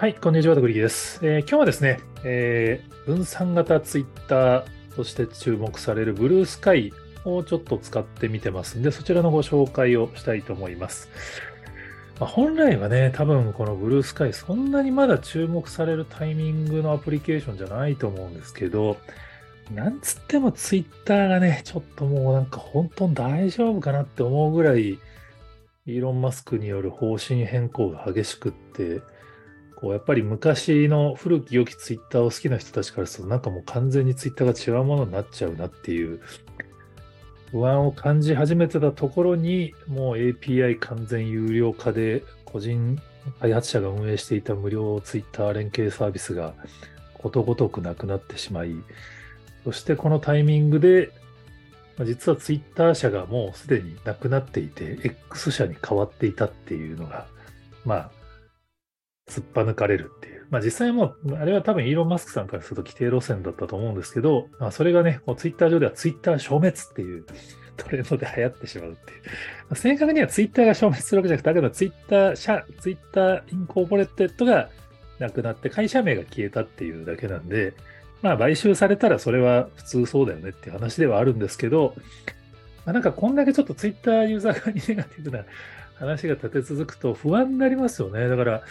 [0.00, 4.64] はい、こんにちは、とくりきです、えー今日はですね、えー分散型ツイッター
[4.96, 6.90] として注目されるブルースカイ
[7.26, 11.10] をちょっと使ってみてますんで、そちらのご紹介をしたいと思います。
[12.18, 18.96] まあ本来はね、多分このブルースカイ、そんなにまだ注目されるタイミングのアプリケーションじゃないと思うんですけど、
[19.74, 29.02] なんつってもツイッターがね、ちょっともうなんか本当に大丈夫かなって思うぐらい、イーロン・マスクによる方針変更が激しくって、
[29.80, 36.20] こうやっぱり昔の古き良きツイッターを好きな人たちからすると、なんかもう完全にツイッターが違うものになっちゃうなっていう
[37.50, 43.00] 不安を感じ始めてたところに、もう API 完全有料化で個人
[43.40, 46.54] 開発者が運営していた無料ツイッター連携サービスが
[47.14, 48.74] ことごとくなくなってしまい、
[49.64, 51.10] そしてこのタイミングで、
[52.04, 57.26] 実はツイッター社がもうすでになくなっていて、X 社に変わっていたっていうのが、
[57.84, 58.10] まあ、
[59.30, 60.46] 突っぱ抜かれるっていう。
[60.50, 67.24] まあ実際もう、あれは多分イーロン・マスクさんからすると規定路線だったと思うんですけど、まあ、それがね、こうツイッター上ではツイッター消滅っていう
[67.76, 69.18] トレンドで流行ってしまうっていう。
[69.20, 69.32] ま
[69.70, 74.68] あ正確にはツイッターが消滅するわけじゃなくて、だけどツイッター社、ツイッターインコーポレッテッドが
[75.18, 77.74] なくなって会社名が消えたっていうだけなんで、
[78.22, 81.94] まあ買収されたらそれは普通そうだよねっていう話ではあるんですけど、
[82.84, 85.44] まあ、なんかこんだけちょっとツイッターユーザー側にネガティブな
[85.94, 88.26] 話が立て続くと不安になりますよね。
[88.28, 88.62] だから、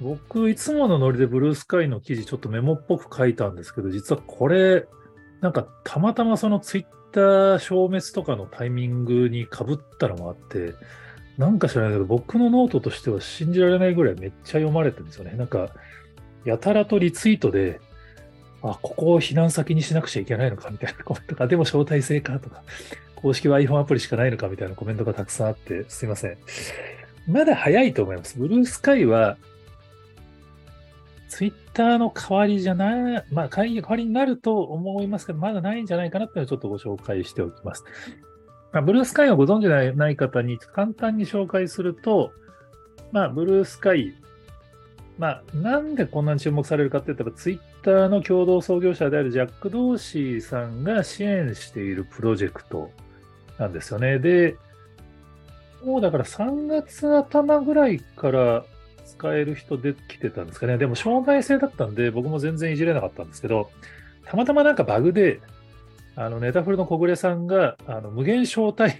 [0.00, 4.86] 僕、いつものノリでブルースカイの記事ちょっとメモっぽく書いたんですけど、実はこれ、
[5.40, 10.74] なんかたまたまそのツイッター消滅とかのタイミングに被ったのもあって、
[11.36, 15.32] なんか知らないけど、僕のノートとしては信じられないぐらいめっちゃ読まれてるんですよね。
[15.36, 15.70] なんか、
[16.44, 17.80] やたらとリツイートで、
[18.62, 22.62] あ、ここを避難先にしなくちゃいけないのかみたいなコメントが、でも招待制かとか、
[23.14, 26.38] 公式は iPhone アプリしかないのかみたいなコメントがたくさんあって、すいません。
[27.28, 28.38] まだ早いと思います。
[28.38, 29.36] ブルースカイは、
[31.28, 37.84] ツイッターの代わりじゃない、まあ、代わりになると思いますけど、まだないんじゃないかなっていうのをちょっとご紹介しておきます。
[38.72, 42.32] まあ、ブルースカイをご存知ないない方に簡単に紹介すると、
[43.12, 44.14] まあ、ブルースカイ、
[45.18, 52.90] まあ、なんでこんなに注目されるかって言ったら、ツイッターの共同創業者であるジャック・ドーシーさんが支援しているプロジェクト
[53.58, 54.18] なんですよね。
[54.18, 54.56] で、
[55.84, 58.64] もうだから3月頭ぐらいから
[59.08, 60.78] 使える人出てきてたんですかね。
[60.78, 63.70] でも、障害制だったんで、僕も全然いじれなかったんですけど、
[64.24, 65.40] たまたまなんかバグで、
[66.14, 68.96] あの、ネタフルの小暮さんが、あの、無限招待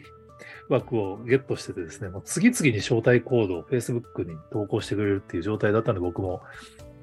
[0.69, 6.41] 枠をゲットしててですね、もう次々に招待コードを Facebook に投稿してくれるっていう状態だったんで、僕も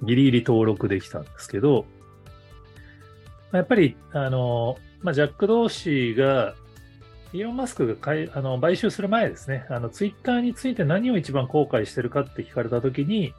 [0.04, 1.86] ギリギリ登録できたんですけど、
[3.52, 6.56] やっぱり、あの、まあ、ジャック・ドーシーが、
[7.36, 13.34] イーロン・マスクが買いあの買収する前ですね、あのツイッターについて何を一番後悔してるかって聞かれたときに、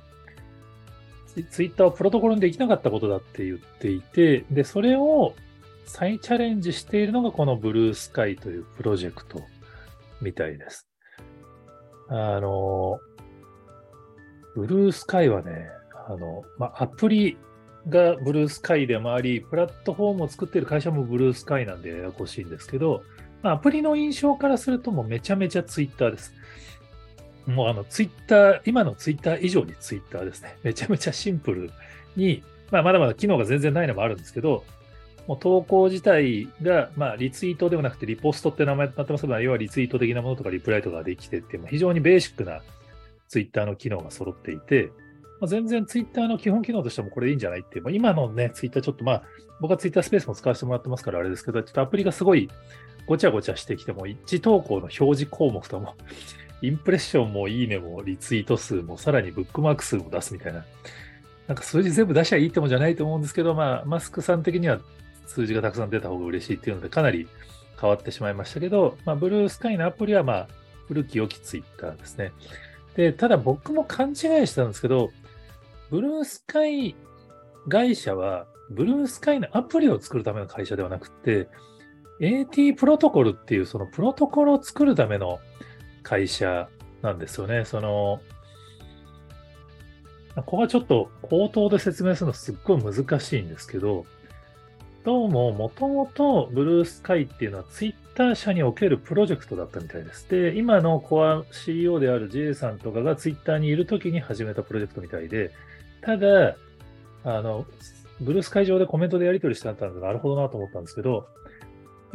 [1.26, 5.34] ツイツイッターをプロトコルにできなかったことだって言っていて、で、それを
[5.86, 9.40] 再チャレンジしているのがこのブルースカイというプロジェクト
[10.20, 10.86] みたいです。
[12.08, 13.00] あの、
[14.54, 15.68] ブルースカイはね、
[16.08, 17.36] あの、ま、アプリ
[17.88, 23.02] がブルースカイでもあり、プラットフォームを作っている会社もブルースカイなんでややこしいんですけど、
[23.42, 26.34] アプリの印象からするともうめちゃめちゃツイッターです。
[27.46, 30.56] もうあのツイッター、今のツイッター以上にツイッターですね。
[30.62, 31.70] めちゃめちゃシンプル
[32.16, 34.64] に、まあ、まだまだ機能が全然ないのもあるんですけど、
[35.28, 42.62] もう投稿自体が、まあ、リツイートではなくて、リポストって名前になってますけど、要はリツイート的なものとかリプライとかができてって、非常にベーシックな
[43.28, 44.90] ツイッターの機能が揃っていて、
[45.40, 49.22] まあ、全然ツイッターの基本機能としてもこれいいんじゃないって、今のね、ツイッターちょっとまあ、
[49.60, 52.48] 僕はツイッタースペースも使わせてもらってますからあれですけど、ちょっとアプリがすごい
[53.06, 55.94] ごちゃごちゃしてきても、一致投稿の表示項目とも、
[56.62, 60.64] インプレッションもいいねもリツイート数もさらにブックマーク数も出すみたいな、
[61.46, 64.80] なんか数字全部出しゃいいってもんじゃないと思うんですけど、まあ、マスクさん的には
[65.26, 67.28] 数字がたくさん出た方が嬉しいっていうので、かなり
[67.80, 70.48] 変わってしまいましたけど、まあ、ブルースカイのアプリはまあ、
[70.88, 72.32] 古き良きツイッターですね。
[72.96, 74.16] で、ただ僕も勘違い
[74.46, 75.10] したんですけど、
[75.90, 76.96] ブルースカイ
[77.68, 81.48] 会社は、ブルースカイのアプリを作るための会社ではなくて、
[82.20, 85.38] AT プロトコルっていうそのプロトコルを作るための
[86.02, 86.68] 会社
[87.02, 87.64] なんですよね。
[87.64, 88.20] その、
[90.36, 94.04] ここはちょっと口頭で説明するのすっごい難しいんですけど、
[95.04, 100.28] どうももともとブルースカイっていうのはツイッター社におけるプロジェクトだったみたいです。
[100.28, 105.52] で、今のコア CEO である J さんとかがツイッターにいるときに始めたプロジェクトみたいで、
[106.00, 106.56] ただ、
[107.24, 107.66] あの、
[108.20, 111.26] ブルース会上でコメントでやり取りしてあったので、なるほどなと思ったんですけど、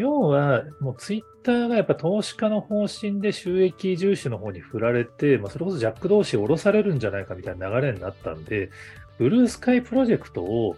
[0.01, 8.71] 要は、もうツイッターがやっぱ投資家の方針で収益重視の方に振られて、まあ、それこそジャック同士下ろされるんじゃないかみたいな流れになったんで、
[9.19, 10.75] ブルースカイプロジェクトを、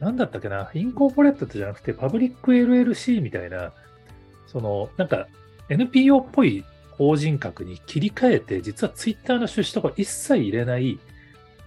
[0.00, 3.72] なんだったっけな、インコーポレットじゃなくて、パブリック LLC みたいな、
[4.46, 5.26] その、なんか
[5.68, 10.98] NPO っぽい法人格に切り替えて、実はツイッターの出資とか一切入れない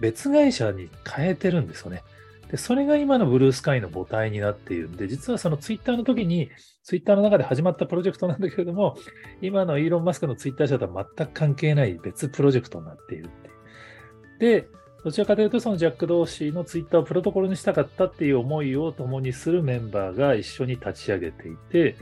[0.00, 2.02] 別会社に変えてるんですよね。
[2.50, 6.50] で、それが今のブルースカイの母体になっているんで、実はそのツイッターの時に、
[6.82, 8.96] ツイッターの中で始まったプロジェクトなんだけれども、
[9.42, 14.60] 今のイーロン・マスクのツイッター社とは全く関係ない別プロジェクトになっているって。
[14.60, 14.68] で、
[15.04, 21.96] どちらかというと、そのジャック同士のツイッターをプロトコルにしたかったっていう思いを共にするメンバーが一緒に立ち上げていて、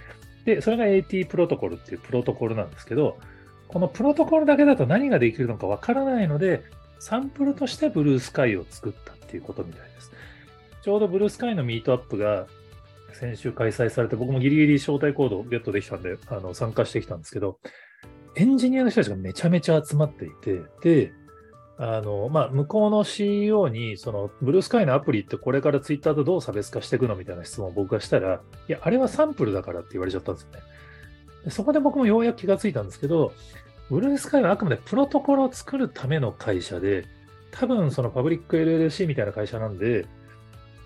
[0.44, 3.18] で、それが AT プロトコルっていうプロトコルなんですけど、
[3.68, 6.62] このプロトコルだけだと何ができるのかわからないので、
[7.00, 10.12] サンプルとしてブルースカイを作ったっていうことみたいです。
[10.86, 12.46] ちょうどブルースカイのミートアップが
[13.12, 17.58] 先週開催されて、僕もギリギリ招待コードをゲットできたんで、あの参加してきたんですけど、
[18.36, 21.12] エンジニアの人たちがめちゃめちゃ集まっていて、で、
[21.76, 31.50] あの、まあ、向こうの CEO に、その、ブルースカイのアプリってこれからツイッターとどう差別化していくのみたいな質問を僕がしたら、いや、あれはサンプルだからって言われちゃったんですよね。
[31.50, 33.32] そこで僕もようやく気がついたんですけど、
[33.90, 37.06] ブルースカイはあくまでプロトコルを作るための会社で、
[37.50, 40.06] 多分そのパブリック LLC みたいな会社なんで、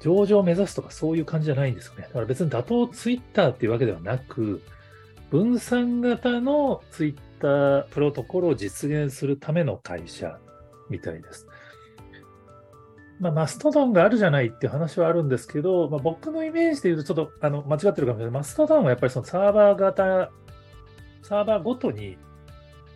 [0.01, 2.03] 上場を目指すとかそういう感じじゃないんですよね。
[2.03, 4.63] だから別に打倒ツイッターっていうわけではなく、
[5.31, 10.39] 分散型のツイッタープロトコルを実現するための会社
[10.89, 11.47] みたいです。
[13.21, 18.31] まあ、マストドンがあるじゃないっていう話はあるんですけど、まあ、僕のイメージで言うとちょっとあの間違ってるかもしれない。
[18.31, 20.31] マストドンはやっぱりそのサーバー型、
[21.23, 22.17] サーバーごとに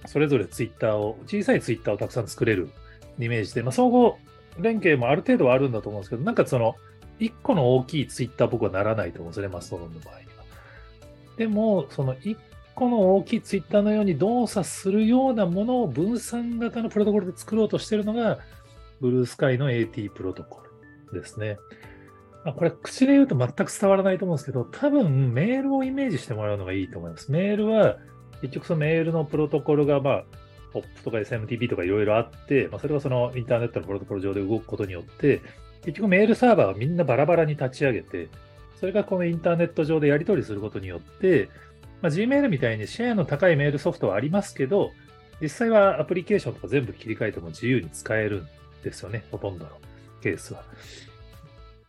[0.06, 2.71] それぞれツイッターを、小さいツイッターをたくさん作れる
[3.19, 4.19] イメージで、まあ、総合
[4.59, 6.75] 連携もある程度はあるんだと思うんですけど、なんかその、
[7.21, 10.45] 1個の大きいツイッター僕はならないと思うんですね、マストドンの場合には。
[11.37, 12.37] でも、その1
[12.75, 18.39] 個の大きいツイッターのように動作するようなものを分散型のプロトコルで作ろうとしているのが、
[19.01, 20.63] ブルースカイの AT プロトコ
[21.13, 21.59] ルですね。
[22.53, 27.33] これ、口で言うと全く伝わらないと思うんですけど、多分メールをイメージしてもらうのがいいと思います。
[27.33, 27.97] メールは、
[28.43, 30.25] 結局そのメールのプロトコルが、まあ、
[30.75, 35.41] POP とか SMTP とかいろいろあって、まあ、それはそのインターネットのプロトコル上で動くことによって、
[35.85, 38.29] 結局メールサーバーはみんなバラバラに立ち上げて、
[38.81, 41.49] それがこのインターネット上でやり取りすることによって、
[42.03, 44.93] まあ、Gmail みたいにシェアの高いメールソフトはありますけど、
[45.41, 48.49] 実際はアプリケーションとか全部切り替えても自由に使えるん
[48.83, 49.71] ですよね、ほとんどの
[50.23, 50.65] ケースは。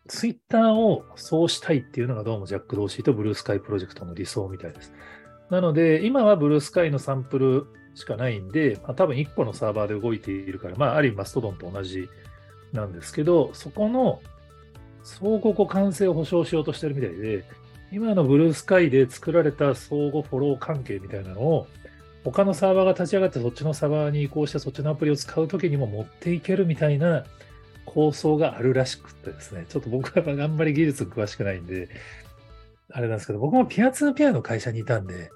[0.08, 4.94] Twitter をそうしたいっていうのがどうもジャック・ドーシーとブルースカイプロジェクトの理想みたいです。
[5.50, 7.66] なので、今はブルースカイのサンプル
[7.96, 12.10] しかないんで、まあ、多分1個のサーバーで動いているから、まあ、ある意味マストドンと同じ
[12.76, 14.22] なんですけど、そこの
[15.04, 17.44] 相互互換性を保証しようとしてるみたいで、
[17.92, 21.68] 今のブルースカイで作られた相互フォロー関係みたいなのを、
[22.24, 27.24] 他のサーバーが立ち上がってそっちのサーバーに移行してそっちのアプリを使うときにも持っていけるみたいな
[27.86, 31.88] 構想があるらしくてですね、ちょっと僕はあんまり技術詳しくないんで、
[32.92, 35.30] あれなんですけど、僕もピアツーピアの会社にいたんで、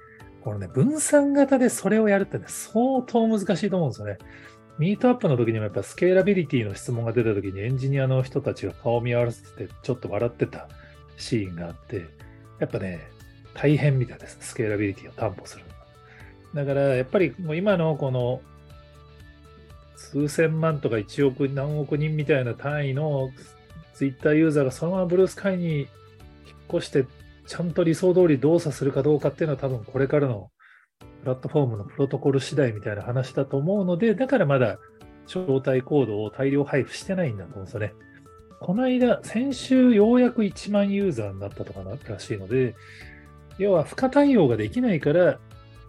[0.43, 4.17] このね、分散型でそれをやるってね、相当難しいと思うんですよね。
[4.79, 10.67] ミートアップの時にもやっぱスケーラビリティの質問が出た時にエンジニアの人たちが顔を見合わせてちょっと笑ってた
[11.17, 12.07] シーンがあって、
[12.59, 13.05] やっぱね、
[13.53, 14.37] 大変みたいです。
[14.39, 15.65] スケーラビリティを担保する
[16.53, 18.41] だからやっぱりもう今のこの
[19.95, 23.29] 数千万とか1億何億人みたいな単位の
[23.93, 25.87] ツイッターユーザーがそのままブルースカイに引っ
[26.77, 27.05] 越して
[27.45, 30.49] ちゃんと理想通り動作するかどうかっていうのは多分これからの
[31.21, 34.79] プラットフォームのプロトコル次第みたいな話だと思うので、だからまだ
[35.25, 37.93] 招待コードを大量配布してないんだと思うんですよね。
[38.59, 42.75] この間、先週ようやく1万ユーザーになったとかなったらしいので、
[43.57, 45.39] 要は付加対応ができないから、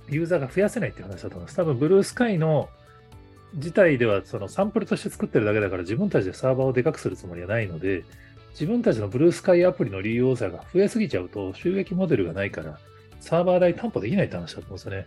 [0.09, 1.57] ユーザーが増やせないって話だと思います。
[1.57, 2.69] 多分、ブルースカイの
[3.55, 8.05] 自体ではそのサンプルとして作ってるだけだから自分たちでサーバーをでかくするつもりはないので、
[8.53, 12.79] 自分たちのブルースカイアプリの利用者が増えすぎちゃうと収益モデルがないから、
[13.21, 15.07] サーバー代担保できないって話だと思うんですよね。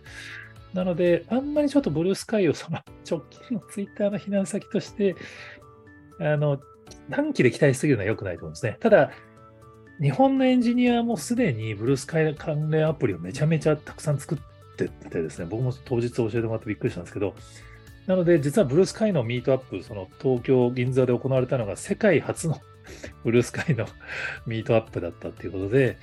[0.72, 2.78] なので、あんまりちょっとブルースカイをその
[3.08, 5.14] 直近のツイッターの避難先として、
[6.20, 6.60] あの、
[7.10, 8.76] 短期で期待しすぎるのは良くないと思うんですね。
[8.80, 9.10] ただ、
[10.00, 14.38] 日本のエンジニアもすでにブルースカイ関連アプリをめちゃめちゃたくさん作っ
[14.76, 17.34] ててですね、僕も当日教えてもらってびっくりしたんですけど、
[18.06, 22.60] なので、実はブルースカイのミートアップ、その東京、銀座で行われたのが世界初の
[23.24, 23.86] ブルースカイの
[24.46, 25.96] ミートアップだったっていうことで、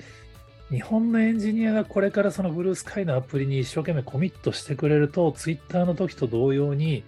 [0.72, 7.04] 日本のエンジニアがこれからそのブルースカイのアプリに一生懸命コミットしてくれると、ツイッターの時と同様に、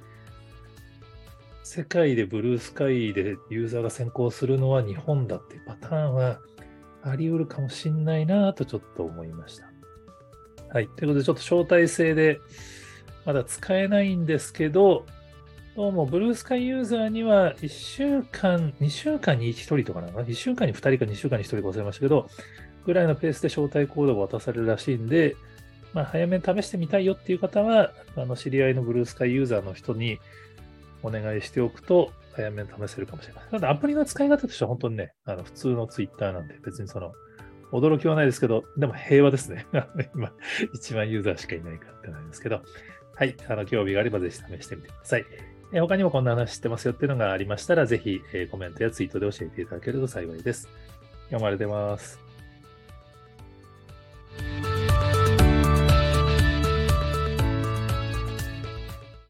[1.63, 6.41] 世界でブルースカイでユーザーが先行するのは日本だっていうパターンは
[7.03, 9.73] あり得るかもしんないなとちょっと思いました。
[10.69, 10.89] はい。
[10.89, 12.41] ということで、ちょっと招待制で
[13.25, 15.07] まだ使えないんですけど、
[15.75, 22.29] どうも、ブルースカイユーザーには1週間、2週間に1人とかなのかな ?1 週間に2人か2週間に1人か忘れましたけど、
[22.87, 25.37] ぐらいのペースで招待コードが渡されるらしいんで、
[25.93, 30.19] まあ、早めに試してみたいよっていう方は、あの知り合いのブルースカイユーザーの人に
[31.03, 33.45] お願いしておくと、早めに試せるかもしれない。
[33.51, 37.13] ただ、アプリの使い方としては本当にね、あの普通のツイッターなんで、別にその、
[37.73, 39.67] 驚きはないですけど、でも平和ですね。
[40.15, 40.33] 今、
[40.75, 42.63] 1万ユーザーしかいないかってなんですけど、
[43.15, 45.25] はい、あの興味があればぜひ試してみてください。
[45.73, 50.69] え他にもこんな話知ってますよっていうのがありましたら、ぜひ、えコメントやツイートで教えていただけると幸いです。
[51.31, 52.24] 今日もありがとうございます。